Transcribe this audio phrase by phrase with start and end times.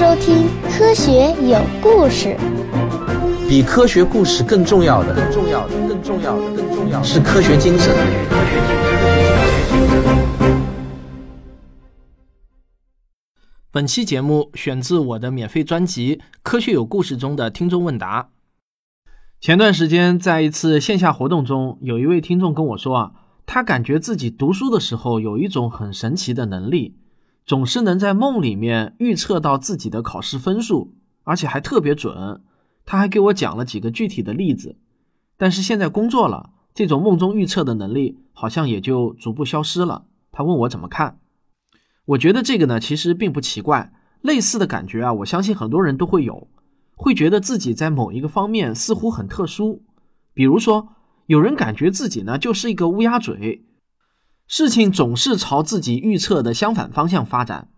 [0.00, 2.28] 收听《科学有故事》。
[3.46, 7.94] 比科学故事更重要的，更重要的，更重要的，更重要的是科学精神。
[13.70, 18.30] 本期节目选自我的免费专辑《科学有故事》中的听众问答。
[19.38, 23.10] 前段时间，在一次线下活动中，有一位听众跟我说啊，
[23.44, 26.96] 他感觉自己读书的时候有一种很神奇的能力，
[27.44, 30.94] 总是能在梦里面预测到自己的考试分数，
[31.24, 32.42] 而且还特别准。
[32.84, 34.76] 他还给我讲了几个具体的例子。
[35.36, 40.06] 但是现在工作了，这种梦中预测的能力好像也就逐步消失了。
[40.32, 41.18] 他问我怎么看？
[42.06, 43.92] 我觉得这个呢，其实并不奇怪。
[44.22, 46.48] 类似的感觉啊，我相信很多人都会有，
[46.94, 49.82] 会觉得自己在某一个方面似乎很特殊。
[50.34, 50.88] 比如说，
[51.26, 53.64] 有人感觉自己呢就是一个乌鸦嘴，
[54.52, 57.68] 事情总是朝自己预测的相反方向发展；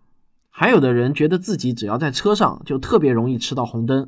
[0.49, 4.07] 还有的人觉得自己只要在车上就特别容易吃到红灯；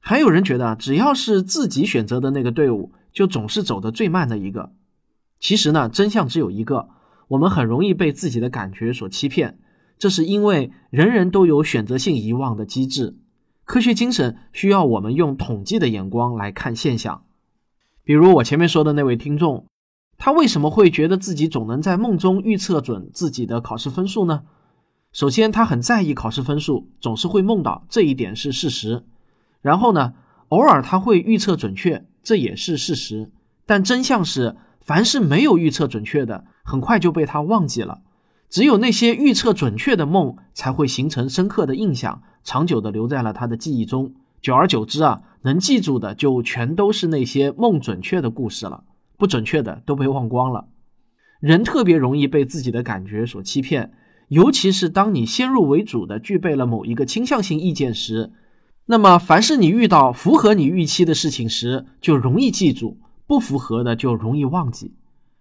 [0.00, 4.72] 还有人觉得只要是自己选择的那个队伍，就总是走得最慢的一个。
[5.38, 6.88] 其实呢，真相只有一个。
[7.28, 9.58] 我们很容易被自己的感觉所欺骗，
[9.98, 13.18] 这是因为人人都有选择性遗忘的机制。
[13.64, 17.24] 科学精神需要我们用统计的眼光来看现象。
[18.02, 19.66] 比如我前面说的那位听众，
[20.24, 24.44] 他为什么会觉得自己总能在梦中预测准自己的考试分数呢？
[25.10, 29.02] 首先，他很在意考试分数，总是会梦到，这一点是事实。
[29.62, 30.14] 然后呢，
[30.50, 33.32] 偶尔他会预测准确，这也是事实。
[33.66, 36.44] 但真相是，凡是没有预测准确的。
[36.62, 38.02] 很快就被他忘记了，
[38.48, 44.14] 只有那些预测准确的梦才会形成深刻的印象，长久的留在了他的记忆中。
[44.40, 48.84] 久而久之啊，能记住的就全都是那些梦准确的故事了，
[49.22, 50.66] 不准确的都被忘光了。
[51.38, 53.92] 人特别容易被自己的感觉所欺骗，
[54.26, 58.32] 尤其是当你先入为主的具备了某一个倾向性意见时，
[58.86, 62.96] 那么凡是你遇到符合你预期的事情时，就容易记住；
[63.28, 64.96] 不符合的就容易忘记。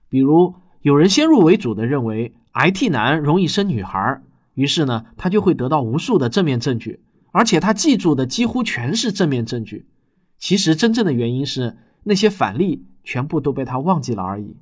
[0.07, 0.53] 比如。
[0.84, 4.19] 有人先入为主的认为 IT 男容易生女孩，
[4.55, 7.01] 于是呢，他就会得到无数的正面证据，
[7.31, 9.85] 而且他记住的几乎全是正面证据。
[10.39, 14.57] 其实真正的原因是那些反例全部都被他忘记了而已。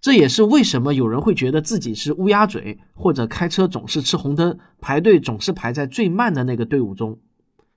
[0.00, 7.18] 这也是为什么有人会觉得自己是乌鸦嘴，或者开车总是吃红灯，排队总是排在最慢的那个队伍中。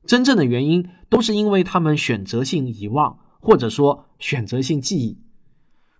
[0.05, 5.17] 真正的原因都是因为他们选择性遗忘，或者说选择性记忆。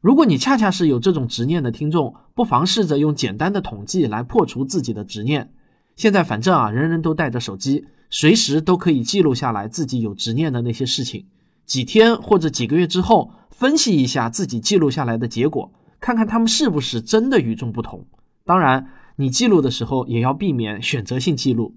[0.02, 5.52] 如果你恰恰是有这种执念的听众，不妨试着用简单的统计来破除自己的执念。
[5.96, 11.26] 现在反正啊，人人都带着手机，随时都可以记录下来自己有执念的那些事情。
[11.66, 18.08] 几天或者几个月之后，分析一下自己记录下来的结果，看看他们是不是真的与众不同。
[18.46, 18.88] 当然，
[19.18, 21.76] 你记录的时候也要避免选择性记录。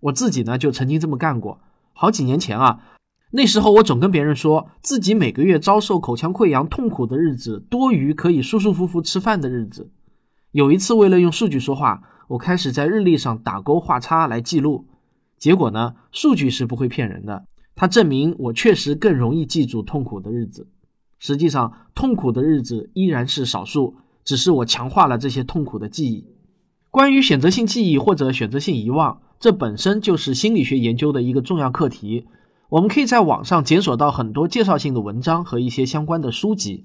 [0.00, 1.60] 我自己呢，就曾经这么干过。
[1.92, 2.80] 好几年前啊。
[3.30, 9.92] 那时候我总跟别人说自己每个月遭受口腔溃疡痛苦的日子多于可以舒舒服服吃饭的日子。
[10.50, 14.88] 有一次为了用数据说话，我开始在日历上打勾画叉来记录。
[15.38, 17.46] 结果呢，数据是不会骗人的，
[17.76, 20.66] 它证明我确实更容易记住痛苦的日子。
[21.26, 26.24] 实际上，痛苦的日子依然是少数，只是我强化了这些痛苦的记忆。
[26.88, 32.28] 关于选择性记忆或者选择性遗忘，这本身就是心理学研究的一个重要课题。
[32.68, 36.84] 我们可以在网上检索到很多介绍性的文章和一些相关的书籍，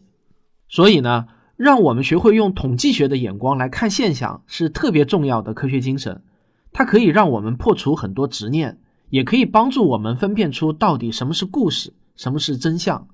[0.68, 6.23] 所以呢，让我们学会用统计学的眼光来看现象是特别重要的科学精神。
[6.72, 8.79] 它可以让我们破除很多执念，
[9.12, 13.08] 也可以帮助我们分辨出到底什么是故事，什么是真相。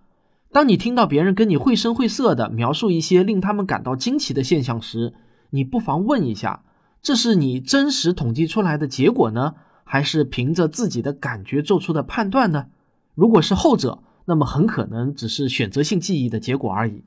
[0.51, 5.13] 当你听到别人跟你绘声绘色的描述一些令他们感到惊奇的现象时，
[5.51, 6.63] 你不妨问一下：
[7.01, 9.55] 这是你真实统计出来的结果呢？
[9.83, 12.67] 还是凭着自己的感觉做出的判断呢？
[13.15, 17.03] 如果是后者，那么很可能只是选择性记忆的结果而已。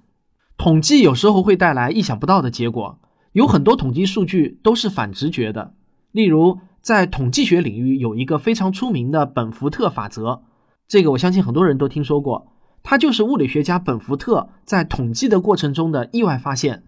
[0.57, 2.99] 统计有时候会带来意想不到的结果，
[3.33, 5.75] 有很多统计数据都是反直觉的。
[6.13, 10.43] 例如，在统计学领域有一个非常出名的本福特法则，
[10.89, 12.47] 这个我相信很多人都听说过。
[12.83, 16.83] 它就是物理学家本福特在统计的过程中的意外发现。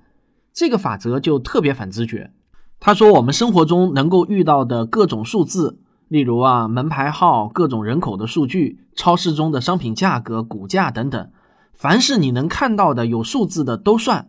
[0.55, 2.31] 这个法则就特别反直觉。
[2.79, 5.79] 他说：“我们生活中能够遇到的各种数字，
[6.09, 11.31] 例如啊门牌号、各种人口的数据、超市中的商品价格、股价等等，
[11.73, 14.29] 凡是你能看到的有数字的都算。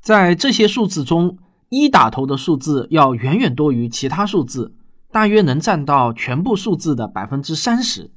[0.00, 1.36] 在这些数字中，
[1.68, 4.72] 一打头的数字要远远多于其他数字，
[5.10, 8.10] 大约能占到全部数字的百分之三十。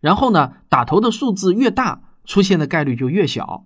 [0.00, 3.64] 然后呢，打头的数字越大，出现的概率就越小。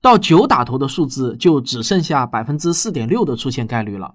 [0.00, 4.14] 到九打头的数字，就只剩下百分之四点六的出现概率了。”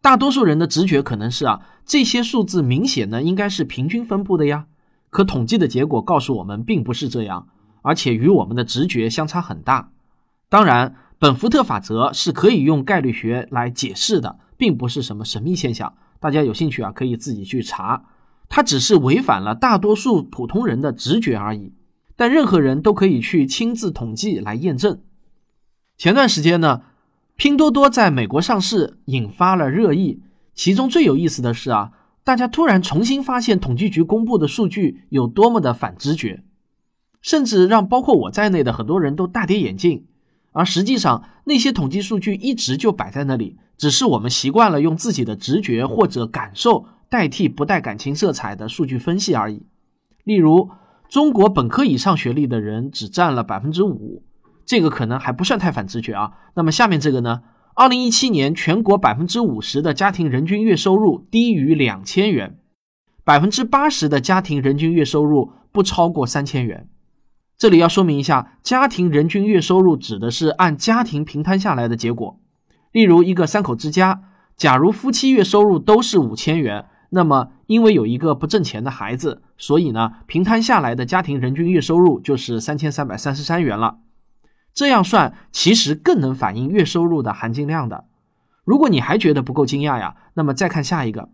[0.00, 4.66] 大多数人的直觉可能是啊，这些数字明显呢应该是平均分布的呀。
[5.10, 7.48] 可统计的结果告诉我们，并不是这样，
[7.82, 9.90] 而且与我们的直觉相差很大。
[10.48, 15.94] 当然，本福特法则是可以用概率学来解释的，并不是什么神秘现象。
[16.20, 18.04] 大家有兴趣啊，可以自己去查。
[18.48, 21.72] 它只是违反了大多数普通人的直觉而已。
[22.16, 25.00] 但任何人都可以去亲自统计来验证。
[25.96, 26.82] 前段时间呢，
[27.36, 30.22] 拼多多在美国上市，引发了热议。
[30.52, 31.92] 其中最有意思的是啊，
[32.24, 36.42] 大家突然重新发现统计局公布的数据有多么的反直觉，
[37.20, 40.06] 甚至让包括我在内的很多人都大跌眼镜。
[40.50, 49.66] 而实际上，那些统计数据一直就摆在那里，只是我们习惯了用自己的直觉或者感受代替不带感情色彩的数据分析而已。
[50.24, 50.70] 例如，
[51.08, 54.22] 中国本科以上学历的人只占了百分之五，
[54.66, 56.32] 这个可能还不算太反直觉啊。
[56.54, 57.42] 那么下面这个呢？
[57.74, 62.58] 二零一七年全国百分之五十的家庭人均月收入低于两千元，
[63.24, 66.88] 百分之八十的家庭人均月收入不超过三千元。
[67.56, 72.38] 这里要说明一下，家庭人均月收入指的是按家庭平摊下来的结果。
[72.92, 74.22] 例如一个三口之家，
[74.56, 76.84] 假如夫妻月收入都是五千元。
[77.10, 84.00] 那么，因为有一个不挣钱的孩子，所以呢，平摊下来的家庭人均月收入就是三千三百三十三元了。
[84.74, 88.04] 这样算，其实更能反映月收入的含金量的。
[88.62, 91.30] 如果你还觉得不够惊讶呀，那么再看下一个。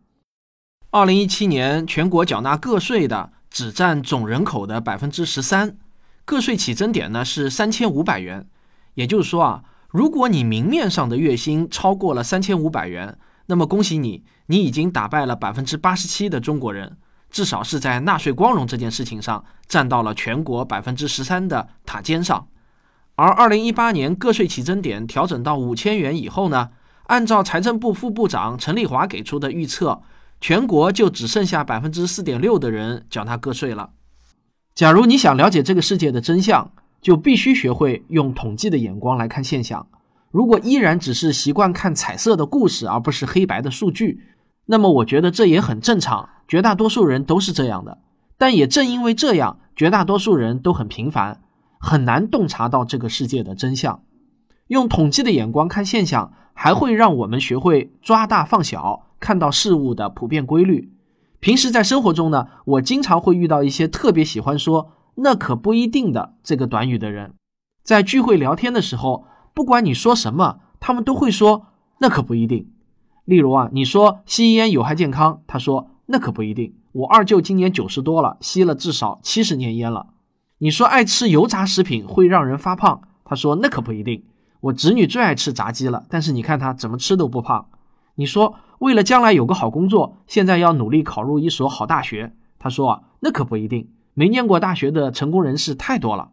[0.91, 5.77] 二零一七年全国缴纳个税的只占总人口的百分之十三，
[6.25, 8.47] 个税起征点呢是三千五百元。
[8.95, 13.19] 也就是说啊，如果你明面上的月薪超过了三千五百元。
[13.47, 16.97] 那么恭喜你，你已经打败了百分之八十七的中国人，
[17.31, 22.49] 至少是在纳税光荣这件事情上站到了全国百分之十三的塔尖上。
[23.17, 26.71] 而二零一八年个税起征点调整到五千元以后呢，
[27.07, 30.03] 按照财政部副部长陈丽华给出的预测，
[30.41, 33.91] 全国就只剩下百分之四点六的人缴纳个税了。
[34.75, 39.87] 假如你想了解这个世界的真相，就必须学会用统计的眼光来看现象。
[40.35, 44.21] 如果依然只是习惯看彩色的故事，而不是黑白的数据，
[44.67, 46.29] 那么我觉得这也很正常。
[46.49, 47.99] 绝大多数人都是这样的，
[48.37, 51.41] 但也正因为这样，绝大多数人都很平凡，
[51.79, 54.03] 很难洞察到这个世界的真相。
[54.67, 60.93] 用统计的眼光看现象，还会让我们学会抓大放小，看到事物的普遍规律。
[61.39, 64.91] 平时在生活中呢，我经常会遇到一些特别喜欢说
[65.23, 67.35] “那可不一定”的这个短语的人，
[67.85, 69.27] 在聚会聊天的时候。
[69.55, 71.67] 不管你说什么，他们都会说
[71.99, 72.69] 那可不一定。
[73.25, 76.75] 例如啊，你说吸烟有害健康，他说那可不一定。
[76.93, 80.09] 我二舅今年九十多了，吸了至少七十年烟了。
[80.59, 84.25] 你说爱吃油炸食品会让人发胖，他说那可不一定。
[84.61, 87.67] 我侄女最爱吃炸鸡了，但是你看她怎么吃都不胖。
[88.17, 93.91] 你说为了将来有个好工作，现在要努力考入一所好大学，他说啊那可不一定。
[94.15, 96.31] 没念过大学的成功人士太多了。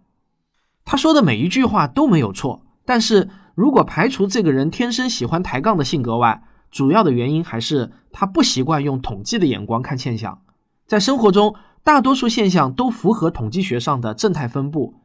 [0.85, 2.61] 他说的每一句话都没有错。
[2.91, 10.41] 但是如果排除这个人天生喜欢抬杠的性格外，主要的原因还是他不习惯用统计的眼光看现象。
[10.87, 11.55] 在生活中，
[11.85, 14.95] 大多数现象都符合统计学上的正态分布，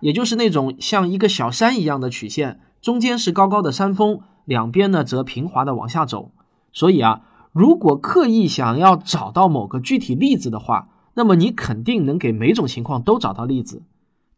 [0.00, 6.32] 也就是那种像一个小山一样的曲线，中间是高高的山峰，两边呢则平滑的往下走。
[6.70, 7.22] 所以啊，
[7.52, 13.84] 如果刻意想要找到某个具体例子的话，那么你肯定能给每种情况都找到例子。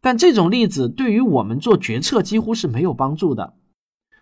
[0.05, 3.55] 但这种例子对于我们做决策几乎是没有帮助的。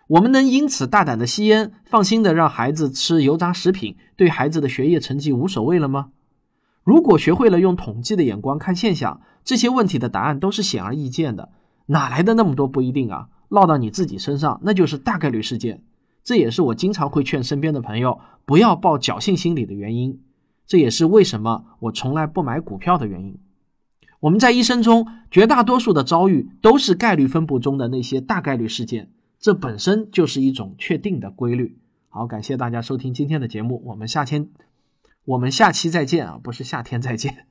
[0.06, 6.12] 我们能因此大胆的吸烟，放心的让孩子吃油炸食品，对孩子的学业成绩无所谓了吗？
[6.84, 11.50] 如果学会了用统计的眼光看现象，这些问题的答案都是显而易见的。
[11.84, 13.28] 哪来的那么多不一定啊？
[13.50, 15.84] 落到你自己身上，那就是大概率事件。
[16.22, 20.22] 这也是我经常会劝身边的朋友不要抱侥幸心理的原因。
[20.66, 23.38] 这也是为什么我从来不买股票的原因。
[24.24, 31.76] 我们在一生中绝大多数的遭遇都是概率分布中的那些大概率事件，这本身就是一种确定的规律。
[32.08, 34.48] 好，感谢大家收听今天的节目，我们下天，
[35.26, 37.46] 我们下期再见啊，不是夏天再见。